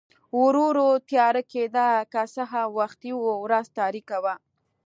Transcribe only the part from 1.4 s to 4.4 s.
کېده، که څه هم وختي و، ورځ تاریکه وه.